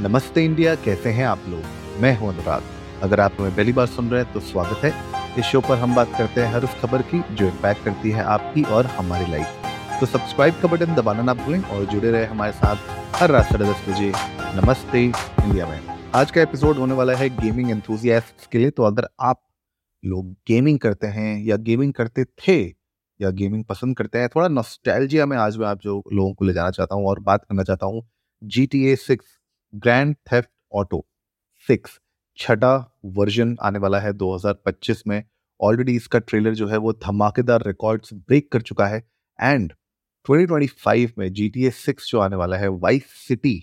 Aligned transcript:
नमस्ते 0.00 0.44
इंडिया, 0.44 0.74
कैसे 0.74 1.10
हैं 1.10 1.24
आप 1.26 1.40
लोग? 1.48 1.62
मैं 2.00 2.16
हूँ 2.18 2.28
अनुराग। 2.28 2.62
अगर 3.02 3.20
आप 3.20 3.32
हमें 3.38 3.54
पहली 3.56 3.72
बार 3.72 3.86
सुन 3.86 4.08
रहे 4.10 4.22
हैं 4.22 4.32
तो 4.32 4.40
स्वागत 4.40 4.84
है। 4.84 4.92
इस 5.38 5.44
शो 5.44 5.60
पर 5.60 5.78
हम 5.78 5.94
बात 5.94 6.12
करते 6.18 6.40
हैं 6.40 6.52
हर 6.52 6.64
उस 6.64 6.74
खबर 6.80 7.02
की, 7.02 7.20
जो 7.34 7.46
इम्पैक्ट 7.46 7.84
करती 7.84 8.10
है 8.10 8.22
आपकी 8.24 8.62
और 8.64 8.86
हमारी 8.86 9.30
लाइफ 9.32 10.00
तो 10.00 10.06
सब्सक्राइब 10.06 10.60
का 10.62 10.68
बटन 10.68 10.94
दबाना 10.94 11.22
ना 11.22 11.34
भूलें 11.34 11.60
और 11.60 11.84
जुड़े 11.84 12.10
रहे 12.10 12.24
हमारे 12.24 12.52
साथ 12.52 12.76
हर 13.16 13.30
रात 13.30 13.46
साढ़े 13.46 13.64
दस 13.64 13.84
बजे 13.88 14.12
नमस्ते 14.56 15.04
इंडिया 15.04 15.66
में। 15.66 15.80
आज 16.14 16.30
का 16.30 16.42
एपिसोड 16.42 16.76
होने 16.76 16.94
वाला 16.94 17.16
है 17.16 17.28
गेमिंग 17.36 17.70
एंथुजियास्ट 17.70 18.50
के 18.52 18.58
लिए। 18.58 18.70
तो 18.70 18.82
अगर 18.82 19.08
आप 19.20 19.42
लोग 20.02 20.32
गेमिंग 20.48 20.78
करते 20.78 21.06
हैं 21.08 21.44
या 21.44 21.56
गेमिंग 21.58 21.92
करते 21.92 22.24
थे 22.24 22.58
या 22.62 23.30
गेमिंग 23.32 23.64
पसंद 23.64 23.96
करते 23.96 24.18
हैं, 24.18 24.28
थोड़ा 24.28 24.48
नॉस्टैल्जिया 24.48 25.26
में 25.26 25.36
आज 25.36 25.56
मैं 25.56 25.66
आप 25.66 25.82
जो 25.82 26.02
लोगों 26.12 26.32
को 26.34 26.44
ले 26.44 26.52
जाना 26.52 26.70
चाहता 26.70 26.94
हूँ 26.94 27.06
और 27.08 27.20
बात 27.20 27.44
करना 27.44 27.62
चाहता 27.62 27.86
हूँ 27.86 28.02
G 28.42 28.66
T 28.66 28.84
A 28.86 28.96
six 28.96 29.38
Grand 29.72 30.14
Theft 30.32 30.48
Auto 30.74 31.04
six 31.68 31.98
छठा 32.38 32.74
वर्जन 33.16 33.56
आने 33.62 33.78
वाला 33.78 33.98
है 34.00 34.12
2025 34.14 35.02
में। 35.06 35.22
ऑलरेडी 35.60 35.94
इसका 35.96 36.18
ट्रेलर 36.20 36.54
जो 36.54 36.66
है 36.68 36.76
वो 36.78 36.92
धमाकेदार 36.94 37.62
रिकॉर्ड्स 37.66 38.12
ब्रेक 38.14 38.50
कर 38.52 38.62
चुका 38.62 38.86
है। 38.86 39.02
एंड 39.38 39.72
2025 40.26 41.12
में 41.18 41.32
जी 41.32 41.48
टी 41.48 41.70
सिक्स 41.72 42.10
जो 42.10 42.20
आने 42.20 42.36
वाला 42.36 42.56
है 42.56 42.68
वाइस 42.70 43.06
सिटी 43.28 43.58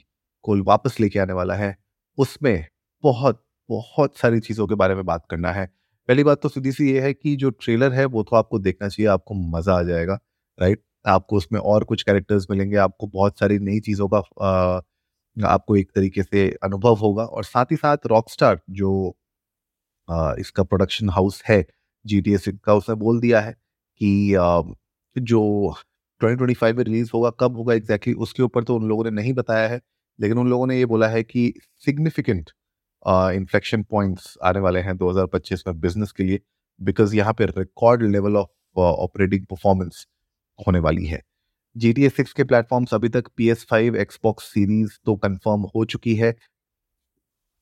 को 0.46 0.58
वापस 0.64 1.00
लेके 1.00 1.20
आने 1.20 1.34
वाला 1.34 1.56
है। 1.56 1.76
उसमें 2.18 2.66
बहुत 3.04 3.44
बहुत 3.70 4.18
सारी 4.18 4.40
चीज़ों 4.40 4.68
के 4.68 4.76
बारे 4.76 4.96
में 4.96 5.06
बात 5.06 5.26
करना 5.32 5.52
है। 5.52 5.66
पहली 6.10 6.24
बात 6.24 6.42
तो 6.42 6.50
सीधी 6.50 6.72
सी 6.72 6.92
ये 6.92 7.02
है 7.02 7.14
कि 7.14 7.36
जो 7.36 7.50
ट्रेलर 7.52 7.94
है 7.94 8.06
वो 8.08 8.24
तो 8.24 8.36
आपको 8.36 8.60
देखना 8.60 8.88
चाहिए, 8.88 9.08
आपको 9.08 9.34
मज़ा 9.52 9.78
आ 9.80 9.84
जाएगा 9.84 10.20
राइट 10.60 10.82
आपको 11.08 11.38
उसमें 11.38 11.60
और 11.62 11.84
कुछ 11.84 12.04
कैरेक्टर्स 12.04 12.48
मिलेंगे, 12.52 12.76
आपको 12.78 13.08
बहुत 13.08 13.40
सारी 13.40 13.60
नई 13.60 13.80
चीज़ों 13.82 14.08
का 14.14 14.20
आपको 15.46 15.76
एक 15.76 15.92
तरीके 15.96 16.24
से 16.24 16.50
अनुभव 16.64 16.96
होगा 16.96 17.24
और 17.26 17.44
साथ 17.44 17.66
ही 17.72 17.76
साथ 17.76 18.08
रॉकस्टार 18.08 18.60
जो 18.70 19.16
आ, 20.10 20.34
इसका 20.40 20.64
प्रोडक्शन 20.64 21.10
हाउस 21.10 21.42
है 21.50 21.64
जी 22.06 22.22
टी 22.22 22.34
एस 22.34 22.46
का 22.64 22.74
उसने 22.74 22.96
बोल 22.96 23.20
दिया 23.20 23.42
है 23.42 23.52
कि 24.02 24.34
आ, 24.36 24.62
जो 25.16 25.74
2025 26.22 26.74
में 26.74 26.84
रिलीज़ 26.84 27.12
होगा 27.14 27.30
कब 27.40 27.58
होगा 27.58 27.74
एग्जैक्टली 27.74 28.14
exactly, 28.14 28.24
उसके 28.24 28.44
ऊपर 28.44 28.64
तो 28.64 28.76
उन 28.76 28.88
लोगों 28.90 29.04
ने 29.04 29.12
नहीं 29.12 29.34
बताया 29.34 29.68
है 29.68 29.82
लेकिन 30.20 30.38
उन 30.38 30.50
लोगों 30.50 30.68
ने 30.68 30.78
ये 30.78 30.86
बोला 30.86 31.08
है 31.08 31.24
कि 31.24 31.54
सिग्निफिकेंट 31.86 32.50
इन्फ्लेक्शन 33.06 33.84
पॉइंट्स 33.84 34.38
आने 34.44 34.60
वाले 34.60 34.80
हैं 34.80 34.94
2025 34.98 35.68
में 35.68 35.80
बिज़नेस 35.80 36.12
के 36.12 36.24
लिए 36.24 36.40
बिकॉज़ 36.82 37.16
यहाँ 37.16 37.34
पे 37.34 37.46
record 37.46 38.04
level 38.04 38.38
of 38.38 38.80
operating 38.80 39.46
performance 39.46 40.06
होने 40.68 40.80
वाली 40.80 41.06
है। 41.06 41.22
जी 41.76 41.92
टी 41.94 42.08
सिक्स 42.10 42.34
के 42.34 42.44
प्लेटफॉर्म्स 42.44 42.94
अभी 42.94 43.10
तक 43.10 43.28
P 43.38 43.50
S 43.50 43.66
five 43.70 43.96
Xbox 43.98 44.44
Series 44.54 44.92
तो 45.06 45.16
कंफर्म 45.16 45.62
हो 45.76 45.84
चुकी 45.86 46.16
है। 46.16 46.32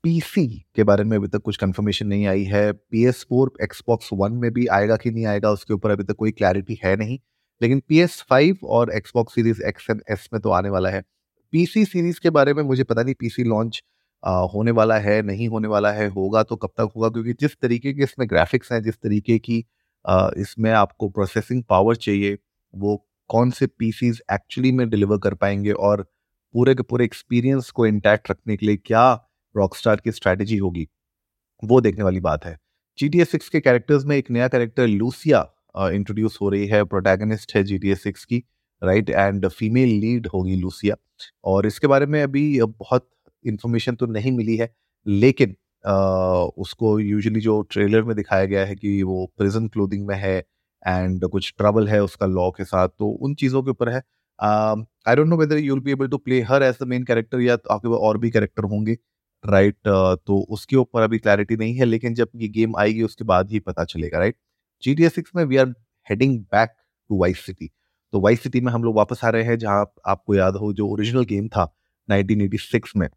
पीसी 0.04 0.48
के 0.76 0.84
बारे 0.84 1.04
में 1.04 1.16
अभी 1.18 1.28
तक 1.28 1.42
कुछ 1.46 1.58
कंफर्मेशन 1.58 2.08
नहीं 2.08 2.26
आई 2.28 2.44
है। 2.46 2.72
P 2.74 3.06
S 3.08 3.26
four 3.30 3.52
Xbox 3.64 4.10
One 4.14 4.34
में 4.34 4.52
भी 4.54 4.66
आएगा 4.68 4.96
कि 4.98 5.12
नहीं 5.12 5.26
आएगा, 5.26 5.52
उसके 5.52 5.74
ऊपर 5.74 5.92
अभी 5.92 6.04
तक 6.04 6.16
कोई 6.20 6.32
क्लैरिटी 6.32 6.80
है 6.84 6.96
नहीं। 6.96 7.18
लेकिन 7.62 7.82
पी 7.90 8.00
एस 8.00 8.22
फाइव 8.30 8.58
और 8.66 8.92
Xbox 8.96 9.36
Series 9.36 9.62
X 9.68 9.90
and 9.90 10.02
S 10.12 10.30
में 10.34 10.42
तो 10.42 10.50
आने 10.52 10.70
वाला 10.70 10.90
है। 10.90 11.02
पीसी 11.54 11.86
सीरीज़ 11.86 12.20
के 12.22 12.30
बारे 12.30 12.54
में 12.54 12.64
मुझे 12.64 12.84
पता 12.84 13.04
नहीं 13.04 13.16
पीसी 13.20 13.44
लॉन्च 13.44 13.82
होने 14.54 14.72
वाला 14.72 14.98
है, 15.00 15.22
नहीं 15.22 15.48
होने 15.50 15.68
वाला 15.68 15.92
है, 15.92 16.08
होगा 16.10 16.44
तो 16.44 16.56
कब 16.56 16.70
तक 16.78 16.92
होगा? 16.96 17.10
क्योंकि 17.10 17.34
जिस 17.34 17.56
तरीके 17.62 17.94
के 17.94 18.04
इसमें 18.04 18.28
ग्राफिक्स 18.30 18.72
हैं, 18.72 18.82
जिस 18.84 18.96
तरीके 18.96 19.38
की 19.40 19.58
इसमें 20.42 20.72
आपको 20.74 21.10
प्रोसेसिंग 21.10 21.64
पावर 21.70 21.96
चाहिए, 21.98 22.38
वो 22.74 22.96
कौन 23.30 23.52
से 23.52 23.68
पीसीज 23.70 24.22
एक्चुअली 24.34 24.72
में 24.72 24.90
डिलीवर 24.90 25.18
कर 25.24 25.34
पाएँगे 25.36 25.72
और 25.72 26.02
पूरे 26.54 26.76
के 26.76 26.84
पूरे 26.84 27.06
एक्सपीरियंस 27.06 27.70
को 27.72 27.86
इंटैक्ट 27.88 28.32
रखने 28.32 28.58
के 28.58 28.66
लिए 28.66 28.78
क्या 28.78 29.12
रॉकस्टार 29.56 30.02
की 30.04 30.12
स्ट्रैटेजी 30.12 30.58
होगी? 30.58 30.88
वो 31.64 31.82
देखने 31.82 32.04
वाली 32.04 32.20
बात 32.22 32.46
है। 32.46 32.58
जी 32.98 33.10
टी 33.10 33.26
सिक्स 33.26 33.50
के 33.50 33.60
कैरेक्टर्स 33.62 34.06
में 34.06 34.16
एक 34.18 34.32
नया 34.32 34.48
कैरेक्टर 34.48 34.88
लूसिया 34.88 35.42
इंट्रोड्यूस 35.94 36.38
हो 36.42 36.50
रही 36.50 36.68
है। 36.68 36.84
प्रोटैगनिस्ट 36.86 37.56
है 37.56 37.64
जी 37.64 37.78
टी 37.80 37.96
सिक्स 37.96 38.26
की 38.26 38.44
राइट 38.82 39.10
एंड 39.10 39.48
फीमेल 39.50 39.90
लीड 40.02 40.28
होगी 40.28 40.56
लूसिया 40.56 40.96
और 41.46 41.66
इसके 41.68 41.88
बारे 41.88 42.06
में 42.06 42.22
अभी 42.24 42.62
बहुत 42.64 43.10
इंफॉर्मेशन 43.46 43.96
तो 43.96 44.06
नहीं 44.08 44.32
मिली 44.32 44.56
है 44.58 44.70
लेकिन 45.06 45.56
आ, 45.86 45.94
उसको 46.58 47.00
यूजुअली 47.00 47.40
जो 47.42 47.62
ट्रेलर 47.72 48.04
में 48.04 48.16
दिखाया 48.16 48.46
गया 48.46 48.66
है 48.66 48.76
कि 48.76 49.02
वो 49.04 49.26
प्रिजन 49.38 49.68
क्लोथिंग 49.68 50.08
में 50.08 50.16
है 50.18 50.44
एंड 50.84 51.26
कुछ 51.28 51.54
ट्रबल 51.58 51.88
है 51.88 52.02
उसका 52.04 52.26
लॉ 52.28 52.50
के 52.52 52.66
साथ 52.66 52.90
तो 52.90 53.10
उन 53.10 53.36
चीज़ों 53.36 53.64
के 53.64 53.72
ऊपर 53.72 53.90
है। 53.90 54.02
I 54.40 55.16
don't 55.16 55.28
know 55.28 55.38
whether 55.38 55.58
you'll 55.60 55.80
be 55.80 55.92
able 55.92 56.08
to 56.08 56.18
play 56.20 56.42
her 56.44 56.64
as 56.64 56.78
the 56.82 56.88
main 56.88 57.04
character 57.04 57.42
या 57.42 57.56
तो 57.58 57.74
आपके 57.74 57.88
पास 57.90 58.00
और 58.00 58.18
भी 58.18 58.32
कैरेक्टर 58.32 58.64
होंगे 58.66 58.98
राइट 59.44 59.76
right? 59.76 60.26
तो 60.28 60.40
उसके 60.52 60.76
ऊपर 60.76 61.02
अभी 61.02 61.18
क्लैरिटी 61.20 61.56
नहीं 61.58 61.76
है, 61.76 61.86
लेकिन 61.86 62.14
जब 62.16 62.30
ये 62.36 62.48
गेम 62.50 62.76
आएगी, 62.80 63.02
उसके 63.04 63.24
बाद 63.26 63.52
ही 63.52 63.60
पता 63.62 63.84
चलेगा 63.86 64.20
राइट 64.20 64.36
जी 64.84 64.96
टी 64.96 65.10
सिक्स 65.10 65.32
में 65.36 65.44
we 65.46 65.58
are 65.58 65.74
heading 66.08 66.40
back 66.42 66.70
to 67.10 67.20
Vice 67.20 67.46
City 67.46 67.70
तो 68.14 68.20
वाइस 68.22 68.42
सिटी 68.44 68.62
में 68.62 68.72
हम 68.72 68.84
लोग 68.84 68.96
वापस 68.96 69.20
आ 69.26 69.30
रहे 69.30 69.44
हैं, 69.44 69.58
जहाँ 69.58 69.86
आपको 70.08 70.36
याद 70.36 70.56
हो, 70.56 70.72
जो 70.74 70.88
ओरिजिनल 70.90 71.24
गेम 71.26 71.48
था 71.48 71.64
1986 72.10 72.96
में, 72.98 73.08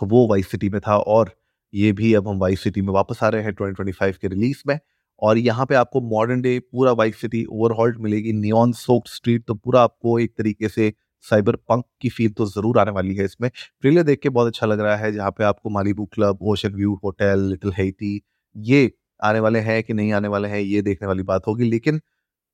वो 0.00 0.26
वाइस 0.28 0.50
सिटी 0.50 0.68
में 0.68 0.80
था 0.80 0.96
और 0.98 1.34
ये 1.72 1.92
भी 1.92 2.12
अब 2.14 2.28
हम 2.28 2.38
वाइस 2.38 2.62
सिटी 2.62 2.80
में 2.82 2.92
वापस 2.94 3.22
आ 3.24 3.28
रहे 3.28 3.42
हैं 3.42 3.52
2025 3.54 4.16
के 4.18 4.28
रिलीज़ 4.28 4.62
में। 4.66 4.78
और 5.20 5.38
यहाँ 5.38 5.66
पे 5.66 5.74
आपको 5.74 6.00
मॉडर्न 6.10 6.40
डे 6.42 6.58
पूरा 6.62 6.92
वाइस 6.94 7.20
सिटी 7.20 7.44
ओवरहॉल्ड 7.46 7.98
मिलेगी 8.00 8.32
नियॉन 8.34 8.72
सोक्ड 8.74 9.08
स्ट्रीट 9.10 9.44
तो 9.46 9.54
पूरा 9.54 9.82
आपको 9.82 10.18
एक 10.18 10.32
तरीके 10.38 10.68
से 10.68 10.92
साइबर 11.24 11.56
पंक 11.68 11.84
की 12.00 12.08
फील 12.08 12.30
तो 12.32 12.46
ज़रूर 12.46 12.78
आने 12.78 12.90
वाली 12.90 13.14
है 13.14 13.24
इसमें। 13.24 13.48
ट्रेलर 13.50 14.02
देख 14.02 14.20
के 14.20 14.28
बहुत 14.28 14.46
अच्छा 14.46 14.66
लग 14.66 14.80
रहा 14.80 14.96
है, 14.96 15.12
जहाँ 15.12 15.30
पे 15.30 15.44
आपको 15.44 15.70
Malibu 15.70 16.04
Club 16.14 16.38
Ocean 16.42 16.74
View 16.74 16.94
Hotel 17.04 17.40
Little 17.50 17.72
Haiti 17.76 18.20
ये 18.56 18.90
आने 19.22 19.40
वाले 19.40 19.58
हैं 19.60 19.82
कि 19.82 19.92
नहीं 19.94 20.12
आने 20.12 20.28
वाले 20.28 20.48
हैं, 20.48 20.60
ये 20.60 20.82
देखने 20.82 21.08
वाली 21.08 21.22
बात 21.24 21.46
होगी। 21.46 21.70
लेकिन 21.70 22.00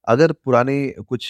अगर 0.07 0.33
पुराने 0.35 0.89
कुछ 1.01 1.29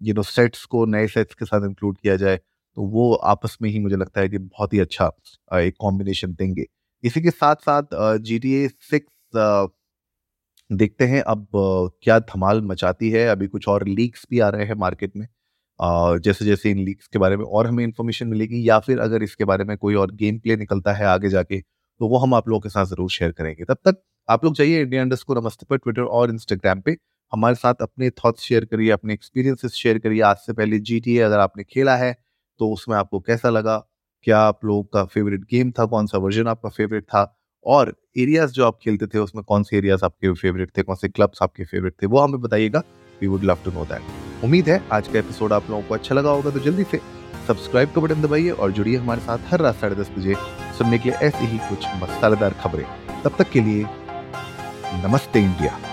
यू 0.00 0.14
नो 0.14 0.22
सेट्स 0.24 0.64
को, 0.64 0.84
नए 0.86 1.06
सेट्स 1.08 1.34
के 1.34 1.44
साथ 1.44 1.66
इंक्लूड 1.66 1.96
किया 1.98 2.16
जाए 2.16 2.36
तो 2.36 2.82
वो 2.88 3.12
आपस 3.14 3.56
में 3.62 3.68
ही 3.70 3.78
मुझे 3.80 3.96
लगता 3.96 4.20
है 4.20 4.28
कि 4.28 4.38
बहुत 4.38 4.74
ही 4.74 4.78
अच्छा 4.80 5.10
एक 5.58 5.74
कॉम्बिनेशन 5.80 6.32
देंगे। 6.34 6.64
इसी 7.04 7.20
के 7.22 7.30
साथ 7.30 7.56
साथ 7.62 8.18
जी 8.20 8.38
टी 8.38 8.52
ए 8.54 8.68
सिक्स 8.68 9.36
देखते 10.72 11.04
हैं 11.06 11.20
अब 11.24 11.46
क्या 12.02 12.18
धमाल 12.20 12.60
मचाती 12.64 13.10
है। 13.10 13.26
अभी 13.28 13.46
कुछ 13.48 13.68
और 13.68 13.86
लीक्स 13.88 14.26
भी 14.30 14.38
आ 14.40 14.48
रहे 14.48 14.64
हैं 14.66 14.74
मार्केट 14.76 15.12
में 15.16 15.26
जैसे 16.20 16.44
जैसे 16.44 16.70
इन 16.70 16.78
लीक्स 16.80 17.06
के 17.08 17.18
बारे 17.18 17.36
में 17.36 17.44
और 17.46 17.66
हमें 17.66 17.82
इन्फॉर्मेशन 17.84 18.28
मिलेगी 18.28 18.68
या 18.68 18.78
फिर 18.80 18.98
अगर 19.00 19.22
इसके 19.22 19.44
बारे 19.44 19.64
में 19.64 19.76
कोई 19.78 19.94
और 19.94 20.12
गेम 20.16 20.38
प्ले 20.38 20.56
निकलता 20.56 20.92
है 20.94 21.04
आगे 21.06 21.28
जाके 21.30 21.60
तो 21.60 22.08
वो 22.08 22.18
हम 22.18 22.34
आप 22.34 22.48
लोगों 22.48 22.60
के 22.60 22.68
साथ 22.68 22.86
ज़रूर 22.86 23.10
शेयर 23.10 23.32
करेंगे। 23.32 23.64
तब 23.64 23.76
तक 23.86 24.02
आप 24.28 24.44
लोग 24.44 24.54
जाइए 24.54 24.80
इंडिया 24.82 25.02
इंडस्ट 25.02 25.26
को 25.26 25.34
नमस्ते 25.34 25.66
पर 25.70 25.76
ट्विटर 25.78 26.02
और 26.02 26.30
इंस्टाग्राम 26.30 26.80
पे। 26.80 26.96
हमारे 27.32 27.54
साथ 27.56 27.74
अपने 27.82 28.10
थॉट्स 28.14 28.42
शेयर 28.42 28.64
करिए, 28.64 28.90
अपने 28.92 29.12
एक्सपीरियंसेस 29.14 29.72
शेयर 29.74 29.98
करिए। 29.98 30.20
आज 30.22 30.36
से 30.38 30.52
पहले 30.52 30.78
GTA 30.80 31.18
अगर 31.22 31.38
आपने 31.40 31.64
खेला 31.64 31.96
है 31.96 32.12
तो 32.60 32.72
उसमें 32.72 32.96
आपको 32.96 33.20
कैसा 33.22 33.50
लगा? 33.50 33.76
क्या 34.26 34.38
आप 34.40 34.64
लोग 34.64 34.92
का 34.92 35.04
फेवरेट 35.06 35.44
गेम 35.50 35.70
था? 35.72 35.84
कौन 35.86 36.06
सा 36.06 36.18
वर्जन 36.18 36.46
आपका 36.48 36.68
फेवरेट 36.70 37.04
था? 37.04 37.24
और 37.66 37.94
एरियाज़ 38.18 38.52
जो 38.52 38.64
आप 38.66 38.78
खेलते 38.82 39.06
थे, 39.06 39.18
उसमें 39.18 39.42
कौन 39.44 39.62
से 39.62 39.76
एरियाज़ 39.76 40.04
आपके 40.04 40.32
फेवरेट 40.32 40.70
थे, 40.78 40.82
कौन 40.82 40.96
से 40.96 41.08
क्लब्स 41.08 41.42
आपके 41.42 41.64
फेवरेट 41.64 41.94
थे, 42.02 42.06
वो 42.06 42.18
हमें 42.18 42.40
बताइएगा। 42.40 42.82
We 43.20 43.28
would 43.28 43.44
love 43.44 43.58
to 43.64 43.70
know 43.70 43.84
that 43.84 44.44
उम्मीद 44.44 44.68
है 44.68 44.82
आज 44.92 45.08
का 45.08 45.18
एपिसोड 45.18 45.52
आप 45.52 45.70
लोगों 45.70 45.82
को 45.82 45.94
अच्छा 45.94 46.14
लगा 46.14 46.30
होगा 46.30 46.50
तो 46.50 46.60
जल्दी 46.60 46.84
से 46.84 47.00
सब्सक्राइब 47.48 47.92
का 47.94 48.00
बटन 48.00 48.22
दबाइए 48.22 48.50
और 48.50 48.72
जुड़िए 48.72 48.96
हमारे 48.96 49.20
साथ 49.20 49.52
हर 49.52 49.60
रात 49.60 49.76
साढ़े 49.76 49.96
दस 49.96 50.10
बजे 50.18 50.34
सुनने 50.78 50.98
के 50.98 51.08
लिए 51.08 51.18
ऐसी 51.28 51.46
ही 51.46 51.58
कुछ 51.68 51.86
मसालेदार 52.02 52.54
खबरें। 52.62 52.84
तब 53.24 53.36
तक 53.38 53.50
के 53.50 53.60
लिए 53.60 53.84
नमस्ते 55.06 55.40
इंडिया। 55.40 55.91